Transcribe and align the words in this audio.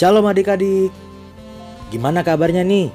Shalom 0.00 0.24
adik-adik. 0.32 0.88
Gimana 1.92 2.24
kabarnya 2.24 2.64
nih? 2.64 2.88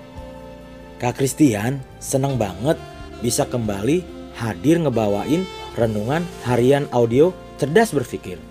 Kak 0.98 1.22
Christian 1.22 1.78
seneng 2.02 2.34
banget 2.34 2.82
bisa 3.22 3.46
kembali 3.46 4.02
hadir 4.34 4.82
ngebawain 4.82 5.46
renungan 5.78 6.26
harian 6.50 6.90
audio 6.90 7.30
cerdas 7.62 7.94
berpikir. 7.94 8.41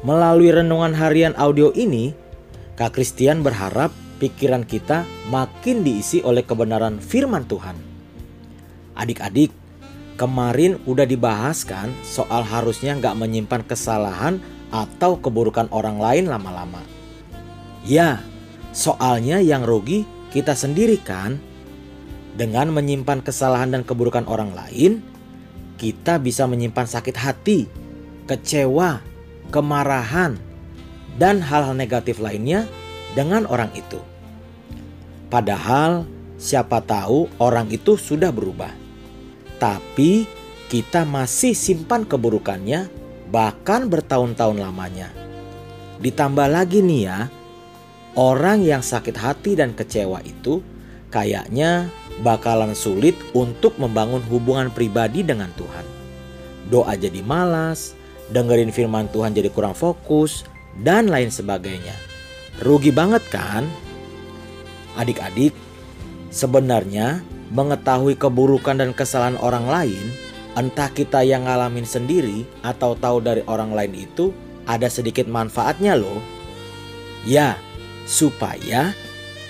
Melalui 0.00 0.48
renungan 0.48 0.96
harian 0.96 1.36
audio 1.36 1.68
ini, 1.76 2.16
Kak 2.80 2.96
Christian 2.96 3.44
berharap 3.44 3.92
pikiran 4.16 4.64
kita 4.64 5.04
makin 5.28 5.84
diisi 5.84 6.24
oleh 6.24 6.48
kebenaran 6.48 6.96
firman 6.96 7.44
Tuhan. 7.44 7.76
Adik-adik, 8.96 9.52
kemarin 10.16 10.80
udah 10.88 11.04
dibahas 11.04 11.68
kan 11.68 11.92
soal 12.00 12.48
harusnya 12.48 12.96
nggak 12.96 13.12
menyimpan 13.12 13.60
kesalahan 13.68 14.40
atau 14.72 15.20
keburukan 15.20 15.68
orang 15.68 16.00
lain 16.00 16.32
lama-lama. 16.32 16.96
Ya, 17.88 18.20
soalnya 18.76 19.40
yang 19.40 19.64
rugi 19.64 20.04
kita 20.28 20.52
sendiri 20.52 21.00
kan. 21.00 21.40
Dengan 22.36 22.70
menyimpan 22.70 23.24
kesalahan 23.24 23.72
dan 23.74 23.82
keburukan 23.82 24.28
orang 24.28 24.54
lain, 24.54 25.02
kita 25.80 26.20
bisa 26.22 26.46
menyimpan 26.46 26.86
sakit 26.86 27.16
hati, 27.16 27.66
kecewa, 28.28 29.02
kemarahan, 29.50 30.38
dan 31.18 31.42
hal-hal 31.42 31.74
negatif 31.74 32.20
lainnya 32.22 32.68
dengan 33.16 33.48
orang 33.48 33.72
itu. 33.74 33.98
Padahal 35.32 36.06
siapa 36.38 36.84
tahu 36.84 37.26
orang 37.42 37.72
itu 37.72 37.98
sudah 37.98 38.30
berubah. 38.30 38.70
Tapi 39.58 40.28
kita 40.70 41.02
masih 41.02 41.56
simpan 41.56 42.06
keburukannya 42.06 42.86
bahkan 43.32 43.90
bertahun-tahun 43.90 44.62
lamanya. 44.62 45.10
Ditambah 45.98 46.46
lagi 46.46 46.78
nih 46.78 47.00
ya, 47.10 47.18
orang 48.18 48.66
yang 48.66 48.82
sakit 48.82 49.14
hati 49.14 49.54
dan 49.54 49.78
kecewa 49.78 50.18
itu 50.26 50.58
kayaknya 51.14 51.86
bakalan 52.26 52.74
sulit 52.74 53.14
untuk 53.30 53.78
membangun 53.78 54.18
hubungan 54.26 54.74
pribadi 54.74 55.22
dengan 55.22 55.54
Tuhan. 55.54 55.86
Doa 56.66 56.98
jadi 56.98 57.22
malas, 57.22 57.94
dengerin 58.34 58.74
firman 58.74 59.06
Tuhan 59.14 59.38
jadi 59.38 59.54
kurang 59.54 59.78
fokus, 59.78 60.42
dan 60.82 61.06
lain 61.06 61.30
sebagainya. 61.30 61.94
Rugi 62.58 62.90
banget 62.90 63.22
kan? 63.30 63.62
Adik-adik, 64.98 65.54
sebenarnya 66.34 67.22
mengetahui 67.54 68.18
keburukan 68.18 68.82
dan 68.82 68.90
kesalahan 68.90 69.38
orang 69.38 69.70
lain, 69.70 70.04
entah 70.58 70.90
kita 70.90 71.22
yang 71.22 71.46
ngalamin 71.46 71.86
sendiri 71.86 72.42
atau 72.66 72.98
tahu 72.98 73.22
dari 73.22 73.46
orang 73.46 73.70
lain 73.70 73.94
itu, 73.94 74.34
ada 74.66 74.90
sedikit 74.90 75.30
manfaatnya 75.30 75.94
loh. 75.94 76.18
Ya, 77.22 77.56
supaya 78.08 78.96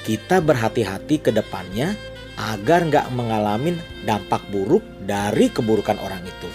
kita 0.03 0.43
berhati-hati 0.43 1.23
ke 1.23 1.31
depannya 1.31 1.95
agar 2.35 2.83
nggak 2.91 3.07
mengalami 3.15 3.79
dampak 4.03 4.43
buruk 4.51 4.83
dari 5.07 5.47
keburukan 5.47 5.99
orang 6.03 6.27
itu. 6.27 6.51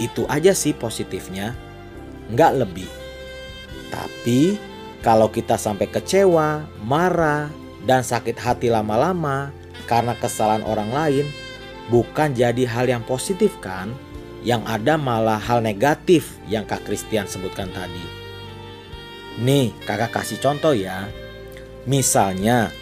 Itu 0.00 0.24
aja 0.26 0.56
sih 0.56 0.72
positifnya, 0.72 1.52
nggak 2.32 2.52
lebih. 2.64 2.88
Tapi 3.92 4.56
kalau 5.04 5.28
kita 5.28 5.60
sampai 5.60 5.86
kecewa, 5.92 6.64
marah, 6.80 7.52
dan 7.84 8.00
sakit 8.00 8.40
hati 8.40 8.72
lama-lama 8.72 9.52
karena 9.84 10.16
kesalahan 10.16 10.64
orang 10.64 10.88
lain, 10.88 11.26
bukan 11.92 12.32
jadi 12.32 12.64
hal 12.64 12.88
yang 12.88 13.04
positif 13.04 13.52
kan? 13.60 13.92
Yang 14.44 14.64
ada 14.68 15.00
malah 15.00 15.40
hal 15.40 15.64
negatif 15.64 16.36
yang 16.48 16.68
Kak 16.68 16.84
Christian 16.84 17.24
sebutkan 17.24 17.68
tadi. 17.72 18.04
Nih, 19.40 19.72
kakak 19.88 20.20
kasih 20.20 20.38
contoh 20.38 20.76
ya. 20.76 21.08
Misalnya, 21.84 22.72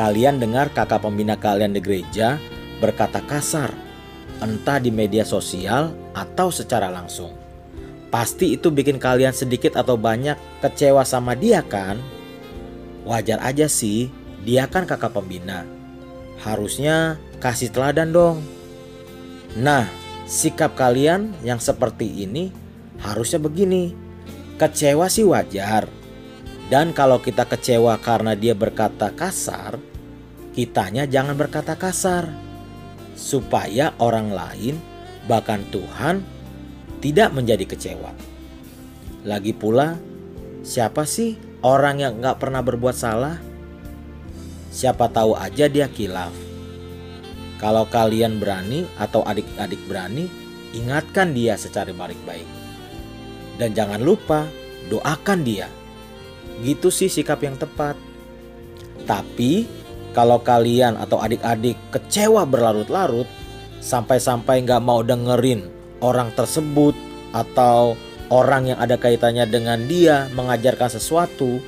kalian 0.00 0.40
dengar 0.40 0.72
kakak 0.72 1.04
pembina 1.04 1.36
kalian 1.36 1.76
di 1.76 1.80
gereja 1.84 2.40
berkata 2.80 3.20
kasar, 3.20 3.68
entah 4.40 4.78
di 4.80 4.88
media 4.88 5.28
sosial 5.28 5.92
atau 6.16 6.48
secara 6.48 6.88
langsung. 6.88 7.36
Pasti 8.08 8.56
itu 8.56 8.72
bikin 8.72 8.96
kalian 8.96 9.36
sedikit 9.36 9.76
atau 9.76 10.00
banyak 10.00 10.40
kecewa 10.64 11.04
sama 11.04 11.36
dia 11.36 11.60
kan? 11.60 12.00
Wajar 13.04 13.44
aja 13.44 13.68
sih, 13.68 14.08
dia 14.40 14.64
kan 14.64 14.88
kakak 14.88 15.12
pembina. 15.12 15.68
Harusnya 16.40 17.20
kasih 17.44 17.68
teladan 17.68 18.08
dong. 18.08 18.40
Nah, 19.60 19.84
sikap 20.24 20.72
kalian 20.72 21.36
yang 21.44 21.60
seperti 21.60 22.24
ini 22.24 22.48
harusnya 23.04 23.36
begini. 23.36 23.92
Kecewa 24.56 25.06
sih 25.12 25.28
wajar, 25.28 25.86
dan 26.68 26.92
kalau 26.92 27.16
kita 27.16 27.48
kecewa 27.48 27.96
karena 27.96 28.36
dia 28.36 28.52
berkata 28.52 29.08
kasar, 29.08 29.80
kitanya 30.52 31.08
jangan 31.08 31.32
berkata 31.32 31.72
kasar. 31.80 32.28
Supaya 33.16 33.96
orang 33.96 34.30
lain, 34.30 34.76
bahkan 35.24 35.64
Tuhan, 35.72 36.20
tidak 37.00 37.32
menjadi 37.32 37.64
kecewa. 37.64 38.12
Lagi 39.24 39.56
pula, 39.56 39.96
siapa 40.60 41.08
sih 41.08 41.40
orang 41.64 42.04
yang 42.04 42.12
nggak 42.20 42.36
pernah 42.36 42.60
berbuat 42.60 42.94
salah? 42.94 43.40
Siapa 44.68 45.08
tahu 45.08 45.40
aja 45.40 45.72
dia 45.72 45.88
kilaf. 45.88 46.36
Kalau 47.58 47.88
kalian 47.88 48.38
berani 48.38 48.86
atau 49.00 49.24
adik-adik 49.24 49.80
berani, 49.88 50.28
ingatkan 50.76 51.32
dia 51.32 51.56
secara 51.56 51.90
baik-baik. 51.96 52.46
Dan 53.58 53.74
jangan 53.74 53.98
lupa, 53.98 54.46
doakan 54.92 55.42
dia 55.42 55.66
Gitu 56.62 56.90
sih 56.90 57.06
sikap 57.06 57.42
yang 57.42 57.54
tepat. 57.54 57.94
Tapi 59.06 59.64
kalau 60.12 60.42
kalian 60.42 60.98
atau 60.98 61.22
adik-adik 61.22 61.78
kecewa 61.94 62.42
berlarut-larut 62.44 63.28
sampai-sampai 63.78 64.66
nggak 64.66 64.82
mau 64.82 65.06
dengerin 65.06 65.70
orang 66.02 66.34
tersebut 66.34 66.92
atau 67.30 67.94
orang 68.28 68.74
yang 68.74 68.78
ada 68.82 68.98
kaitannya 68.98 69.46
dengan 69.48 69.78
dia 69.86 70.26
mengajarkan 70.34 70.90
sesuatu, 70.92 71.62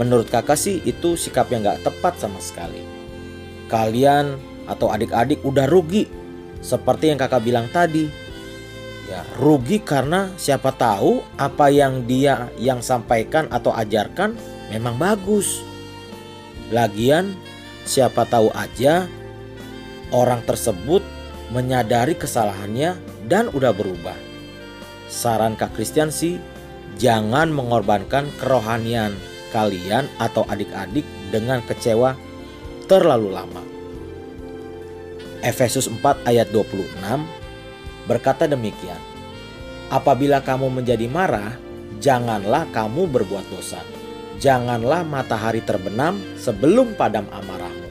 menurut 0.00 0.26
kakak 0.32 0.58
sih 0.58 0.82
itu 0.82 1.14
sikap 1.14 1.50
yang 1.52 1.62
nggak 1.62 1.84
tepat 1.84 2.18
sama 2.18 2.40
sekali. 2.40 2.82
Kalian 3.68 4.40
atau 4.64 4.88
adik-adik 4.88 5.44
udah 5.44 5.68
rugi 5.68 6.08
seperti 6.64 7.12
yang 7.12 7.18
kakak 7.20 7.44
bilang 7.44 7.68
tadi 7.70 8.10
ya 9.08 9.24
rugi 9.40 9.80
karena 9.80 10.28
siapa 10.36 10.76
tahu 10.76 11.24
apa 11.40 11.72
yang 11.72 12.04
dia 12.04 12.52
yang 12.60 12.84
sampaikan 12.84 13.48
atau 13.48 13.72
ajarkan 13.72 14.36
memang 14.68 15.00
bagus. 15.00 15.64
Lagian 16.68 17.32
siapa 17.88 18.28
tahu 18.28 18.52
aja 18.52 19.08
orang 20.12 20.44
tersebut 20.44 21.00
menyadari 21.48 22.12
kesalahannya 22.12 23.00
dan 23.24 23.48
udah 23.48 23.72
berubah. 23.72 24.16
Saran 25.08 25.56
Kak 25.56 25.72
Christian 25.72 26.12
sih 26.12 26.36
jangan 27.00 27.48
mengorbankan 27.48 28.28
kerohanian 28.36 29.16
kalian 29.48 30.04
atau 30.20 30.44
adik-adik 30.44 31.08
dengan 31.32 31.64
kecewa 31.64 32.12
terlalu 32.84 33.32
lama. 33.32 33.64
Efesus 35.40 35.88
4 35.88 36.28
ayat 36.28 36.52
26 36.52 37.00
berkata 38.08 38.48
demikian, 38.48 38.98
"Apabila 39.92 40.40
kamu 40.40 40.72
menjadi 40.80 41.04
marah, 41.06 41.60
janganlah 42.00 42.64
kamu 42.72 43.04
berbuat 43.12 43.44
dosa. 43.52 43.84
Janganlah 44.40 45.04
matahari 45.04 45.60
terbenam 45.60 46.16
sebelum 46.40 46.96
padam 46.96 47.28
amarahmu." 47.28 47.88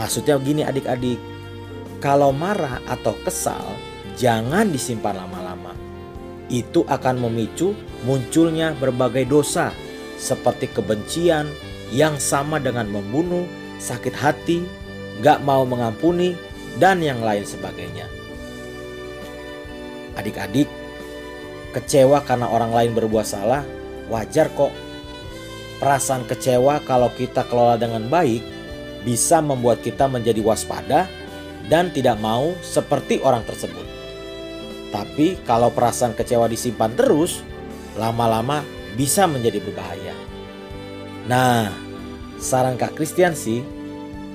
Maksudnya 0.00 0.40
begini 0.40 0.64
adik-adik, 0.64 1.20
kalau 2.00 2.32
marah 2.32 2.82
atau 2.88 3.14
kesal, 3.22 3.62
jangan 4.16 4.72
disimpan 4.72 5.14
lama-lama. 5.14 5.76
Itu 6.48 6.84
akan 6.88 7.28
memicu 7.28 7.72
munculnya 8.04 8.76
berbagai 8.76 9.24
dosa 9.28 9.72
seperti 10.20 10.68
kebencian 10.72 11.48
yang 11.94 12.18
sama 12.18 12.60
dengan 12.60 12.90
membunuh, 12.90 13.46
sakit 13.80 14.14
hati, 14.16 14.66
gak 15.22 15.40
mau 15.46 15.62
mengampuni, 15.64 16.34
dan 16.82 16.98
yang 17.00 17.22
lain 17.22 17.46
sebagainya. 17.46 18.23
Adik-adik, 20.14 20.70
kecewa 21.74 22.22
karena 22.22 22.46
orang 22.46 22.70
lain 22.70 22.92
berbuat 22.94 23.26
salah, 23.26 23.66
wajar 24.06 24.50
kok. 24.54 24.70
Perasaan 25.82 26.24
kecewa 26.30 26.80
kalau 26.86 27.10
kita 27.12 27.44
kelola 27.50 27.74
dengan 27.74 28.06
baik 28.06 28.40
bisa 29.02 29.42
membuat 29.42 29.82
kita 29.82 30.06
menjadi 30.06 30.40
waspada 30.40 31.10
dan 31.68 31.90
tidak 31.92 32.16
mau 32.22 32.54
seperti 32.62 33.20
orang 33.20 33.42
tersebut. 33.44 33.84
Tapi 34.94 35.42
kalau 35.42 35.74
perasaan 35.74 36.14
kecewa 36.14 36.46
disimpan 36.46 36.94
terus, 36.94 37.42
lama-lama 37.98 38.62
bisa 38.94 39.26
menjadi 39.26 39.58
berbahaya. 39.58 40.14
Nah, 41.26 41.72
saran 42.38 42.78
Kak 42.78 42.94
Christian 42.94 43.34
sih, 43.34 43.66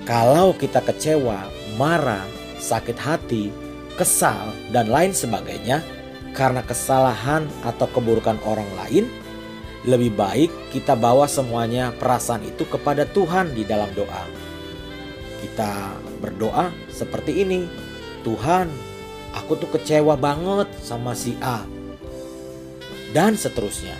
kalau 0.03 0.51
kita 0.57 0.83
kecewa, 0.83 1.47
marah, 1.79 2.27
sakit 2.59 2.97
hati, 2.99 3.53
kesal, 4.00 4.56
dan 4.72 4.88
lain 4.88 5.12
sebagainya 5.12 5.84
karena 6.31 6.63
kesalahan 6.63 7.44
atau 7.68 7.84
keburukan 7.92 8.40
orang 8.48 8.72
lain, 8.80 9.12
lebih 9.84 10.16
baik 10.16 10.51
kita 10.72 10.96
bawa 10.96 11.28
semuanya 11.28 11.92
perasaan 12.00 12.48
itu 12.48 12.63
kepada 12.63 13.04
Tuhan 13.04 13.51
di 13.51 13.68
dalam 13.68 13.92
doa. 13.92 14.24
Kita 15.44 16.00
berdoa 16.24 16.72
seperti 16.92 17.44
ini. 17.44 17.68
Tuhan, 18.24 18.68
aku 19.36 19.56
tuh 19.56 19.72
kecewa 19.72 20.19
banget 20.19 20.68
sama 20.84 21.16
si 21.16 21.36
A. 21.40 21.63
Dan 23.16 23.40
seterusnya. 23.40 23.96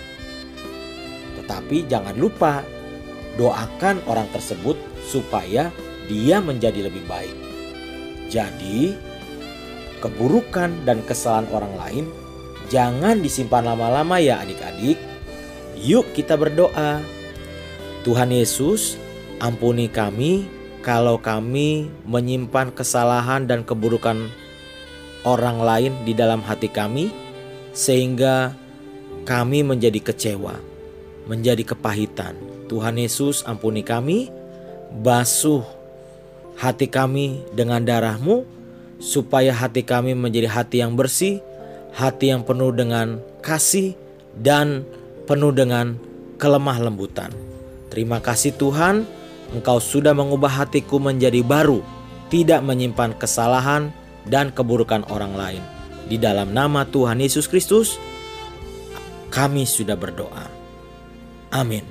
Tetapi 1.40 1.88
jangan 1.88 2.14
lupa 2.14 2.60
doakan 3.40 4.04
orang 4.04 4.28
tersebut 4.30 4.76
supaya 5.08 5.72
dia 6.06 6.38
menjadi 6.44 6.92
lebih 6.92 7.02
baik. 7.08 7.36
Jadi, 8.30 9.09
keburukan 10.00 10.72
dan 10.88 11.04
kesalahan 11.04 11.46
orang 11.52 11.74
lain 11.76 12.04
jangan 12.70 13.18
disimpan 13.20 13.66
lama-lama 13.66 14.16
ya 14.22 14.40
adik-adik. 14.40 14.96
Yuk 15.76 16.14
kita 16.14 16.38
berdoa. 16.38 17.02
Tuhan 18.00 18.32
Yesus, 18.32 18.96
ampuni 19.42 19.92
kami 19.92 20.48
kalau 20.80 21.20
kami 21.20 21.92
menyimpan 22.08 22.72
kesalahan 22.72 23.44
dan 23.44 23.60
keburukan 23.60 24.32
orang 25.28 25.60
lain 25.60 25.92
di 26.08 26.16
dalam 26.16 26.40
hati 26.40 26.72
kami 26.72 27.12
sehingga 27.76 28.56
kami 29.28 29.60
menjadi 29.60 30.00
kecewa, 30.00 30.56
menjadi 31.28 31.76
kepahitan. 31.76 32.32
Tuhan 32.72 32.96
Yesus 32.96 33.44
ampuni 33.44 33.84
kami, 33.84 34.32
basuh 35.04 35.60
hati 36.56 36.88
kami 36.88 37.44
dengan 37.52 37.84
darahmu 37.84 38.59
supaya 39.00 39.50
hati 39.56 39.82
kami 39.82 40.12
menjadi 40.12 40.46
hati 40.46 40.84
yang 40.84 40.94
bersih, 40.94 41.40
hati 41.96 42.30
yang 42.30 42.44
penuh 42.44 42.70
dengan 42.70 43.18
kasih 43.40 43.96
dan 44.36 44.84
penuh 45.24 45.50
dengan 45.50 45.96
kelemah 46.36 46.78
lembutan. 46.78 47.32
Terima 47.90 48.22
kasih 48.22 48.54
Tuhan, 48.54 49.08
Engkau 49.50 49.82
sudah 49.82 50.14
mengubah 50.14 50.62
hatiku 50.62 51.02
menjadi 51.02 51.42
baru, 51.42 51.82
tidak 52.30 52.62
menyimpan 52.62 53.18
kesalahan 53.18 53.90
dan 54.28 54.54
keburukan 54.54 55.02
orang 55.10 55.34
lain. 55.34 55.64
Di 56.06 56.14
dalam 56.20 56.54
nama 56.54 56.86
Tuhan 56.86 57.18
Yesus 57.18 57.50
Kristus, 57.50 57.98
kami 59.34 59.66
sudah 59.66 59.98
berdoa. 59.98 60.46
Amin. 61.50 61.82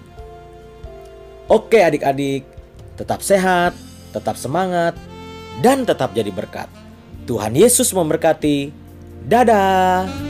Oke 1.51 1.83
adik-adik, 1.83 2.47
tetap 2.95 3.19
sehat, 3.19 3.75
tetap 4.15 4.39
semangat, 4.39 4.95
dan 5.59 5.83
tetap 5.83 6.15
jadi 6.15 6.31
berkat. 6.31 6.78
Tuhan 7.29 7.53
Yesus 7.53 7.93
memberkati. 7.93 8.73
Dadah. 9.29 10.28